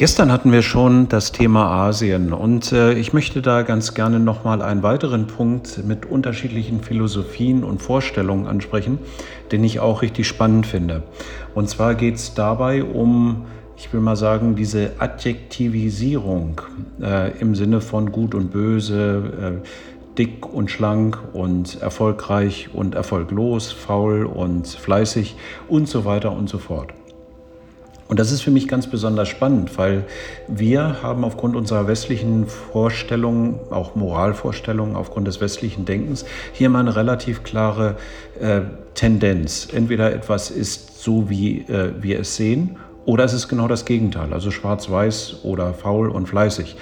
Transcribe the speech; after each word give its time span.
Gestern 0.00 0.32
hatten 0.32 0.50
wir 0.50 0.62
schon 0.62 1.08
das 1.08 1.30
Thema 1.30 1.66
Asien 1.66 2.32
und 2.32 2.72
äh, 2.72 2.94
ich 2.94 3.12
möchte 3.12 3.42
da 3.42 3.60
ganz 3.60 3.92
gerne 3.92 4.18
nochmal 4.18 4.62
einen 4.62 4.82
weiteren 4.82 5.26
Punkt 5.26 5.84
mit 5.86 6.06
unterschiedlichen 6.06 6.82
Philosophien 6.82 7.64
und 7.64 7.82
Vorstellungen 7.82 8.46
ansprechen, 8.46 8.98
den 9.52 9.62
ich 9.62 9.78
auch 9.78 10.00
richtig 10.00 10.26
spannend 10.26 10.64
finde. 10.64 11.02
Und 11.54 11.68
zwar 11.68 11.94
geht 11.94 12.14
es 12.14 12.32
dabei 12.32 12.82
um, 12.82 13.44
ich 13.76 13.92
will 13.92 14.00
mal 14.00 14.16
sagen, 14.16 14.56
diese 14.56 14.92
Adjektivisierung 15.00 16.62
äh, 17.02 17.38
im 17.38 17.54
Sinne 17.54 17.82
von 17.82 18.10
gut 18.10 18.34
und 18.34 18.52
böse, 18.52 19.60
äh, 19.62 20.16
dick 20.16 20.50
und 20.50 20.70
schlank 20.70 21.18
und 21.34 21.82
erfolgreich 21.82 22.70
und 22.72 22.94
erfolglos, 22.94 23.70
faul 23.70 24.24
und 24.24 24.66
fleißig 24.66 25.36
und 25.68 25.88
so 25.88 26.06
weiter 26.06 26.32
und 26.32 26.48
so 26.48 26.56
fort. 26.56 26.94
Und 28.10 28.18
das 28.18 28.32
ist 28.32 28.42
für 28.42 28.50
mich 28.50 28.66
ganz 28.66 28.88
besonders 28.88 29.28
spannend, 29.28 29.78
weil 29.78 30.02
wir 30.48 31.00
haben 31.00 31.22
aufgrund 31.22 31.54
unserer 31.54 31.86
westlichen 31.86 32.48
Vorstellungen, 32.48 33.60
auch 33.70 33.94
Moralvorstellungen, 33.94 34.96
aufgrund 34.96 35.28
des 35.28 35.40
westlichen 35.40 35.84
Denkens, 35.84 36.24
hier 36.52 36.70
mal 36.70 36.80
eine 36.80 36.96
relativ 36.96 37.44
klare 37.44 37.94
äh, 38.40 38.62
Tendenz. 38.94 39.68
Entweder 39.72 40.12
etwas 40.12 40.50
ist 40.50 41.00
so, 41.00 41.30
wie 41.30 41.60
äh, 41.60 41.92
wir 42.00 42.18
es 42.18 42.34
sehen, 42.34 42.78
oder 43.04 43.22
es 43.22 43.32
ist 43.32 43.46
genau 43.46 43.68
das 43.68 43.84
Gegenteil, 43.84 44.32
also 44.32 44.50
schwarz-weiß 44.50 45.44
oder 45.44 45.72
faul 45.72 46.10
und 46.10 46.26
fleißig. 46.26 46.74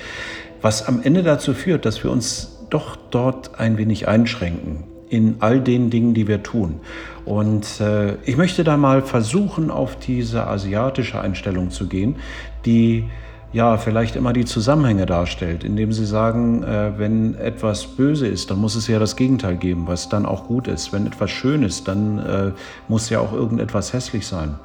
Was 0.63 0.89
am 0.89 1.03
Ende 1.03 1.23
dazu 1.23 1.53
führt, 1.53 1.85
dass 1.85 2.03
wir 2.03 2.11
uns 2.11 2.57
doch 2.71 2.97
dort 3.11 3.61
ein 3.61 3.77
wenig 3.77 4.09
einschränken 4.09 4.85
in 5.11 5.37
all 5.41 5.61
den 5.61 5.91
Dingen, 5.91 6.15
die 6.15 6.29
wir 6.29 6.43
tun. 6.43 6.81
Und 7.25 7.81
äh, 7.81 8.15
ich 8.25 8.37
möchte 8.37 8.65
da 8.65 8.77
mal 8.77 9.03
versuchen, 9.03 9.71
auf 9.71 9.97
diese 9.97 10.47
asiatische 10.47 11.21
Einstellung 11.21 11.71
zu 11.71 11.87
gehen, 11.87 12.17
die 12.65 13.05
ja 13.53 13.79
vielleicht 13.79 14.17
immer 14.17 14.33
die 14.33 14.45
Zusammenhänge 14.45 15.07
darstellt, 15.07 15.65
indem 15.65 15.93
sie 15.93 16.05
sagen, 16.05 16.63
äh, 16.63 16.93
wenn 16.99 17.35
etwas 17.35 17.87
böse 17.87 18.27
ist, 18.27 18.51
dann 18.51 18.59
muss 18.59 18.75
es 18.75 18.89
ja 18.89 18.99
das 18.99 19.17
Gegenteil 19.17 19.57
geben, 19.57 19.87
was 19.87 20.09
dann 20.09 20.27
auch 20.27 20.47
gut 20.47 20.69
ist. 20.69 20.93
Wenn 20.93 21.07
etwas 21.07 21.31
schön 21.31 21.63
ist, 21.63 21.89
dann 21.89 22.19
äh, 22.19 22.51
muss 22.89 23.09
ja 23.11 23.21
auch 23.21 23.33
irgendetwas 23.33 23.93
hässlich 23.93 24.27
sein. 24.27 24.57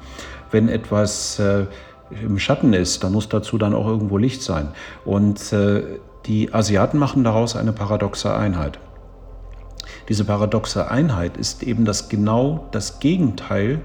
Wenn 0.50 0.68
etwas 0.68 1.38
äh, 1.38 1.66
im 2.22 2.38
Schatten 2.38 2.74
ist, 2.74 3.02
dann 3.02 3.12
muss 3.12 3.28
dazu 3.28 3.58
dann 3.58 3.74
auch 3.74 3.86
irgendwo 3.86 4.18
Licht 4.18 4.42
sein. 4.42 4.68
Und 5.04 5.52
äh, 5.52 5.82
die 6.26 6.52
Asiaten 6.52 6.98
machen 6.98 7.24
daraus 7.24 7.56
eine 7.56 7.72
paradoxe 7.72 8.34
Einheit. 8.34 8.78
Diese 10.08 10.24
paradoxe 10.24 10.90
Einheit 10.90 11.36
ist 11.36 11.62
eben 11.62 11.84
das 11.84 12.08
genau 12.08 12.66
das 12.72 13.00
Gegenteil 13.00 13.80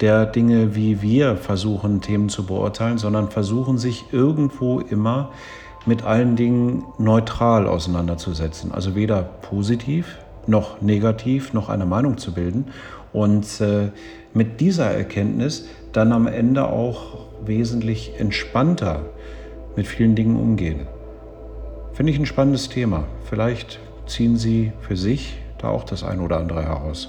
der 0.00 0.26
Dinge, 0.26 0.74
wie 0.74 1.02
wir 1.02 1.36
versuchen, 1.36 2.00
Themen 2.00 2.28
zu 2.28 2.46
beurteilen, 2.46 2.98
sondern 2.98 3.30
versuchen 3.30 3.78
sich 3.78 4.04
irgendwo 4.12 4.80
immer 4.80 5.30
mit 5.86 6.04
allen 6.04 6.36
Dingen 6.36 6.84
neutral 6.98 7.66
auseinanderzusetzen. 7.66 8.72
Also 8.72 8.94
weder 8.94 9.22
positiv 9.22 10.18
noch 10.46 10.80
negativ 10.80 11.52
noch 11.52 11.68
eine 11.68 11.86
Meinung 11.86 12.18
zu 12.18 12.32
bilden 12.32 12.66
und 13.12 13.60
äh, 13.60 13.90
mit 14.32 14.60
dieser 14.60 14.90
Erkenntnis 14.90 15.66
dann 15.92 16.12
am 16.12 16.26
Ende 16.26 16.66
auch 16.66 17.28
wesentlich 17.44 18.12
entspannter 18.18 19.02
mit 19.76 19.86
vielen 19.86 20.14
Dingen 20.14 20.36
umgehen. 20.36 20.86
Finde 21.92 22.12
ich 22.12 22.18
ein 22.18 22.26
spannendes 22.26 22.68
Thema. 22.68 23.04
Vielleicht 23.28 23.78
ziehen 24.06 24.36
Sie 24.36 24.72
für 24.80 24.96
sich 24.96 25.38
da 25.58 25.68
auch 25.68 25.84
das 25.84 26.02
ein 26.02 26.20
oder 26.20 26.38
andere 26.38 26.62
heraus. 26.62 27.08